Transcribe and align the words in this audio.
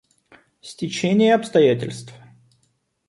Стечение 0.61 1.35
обстоятельств. 1.35 2.11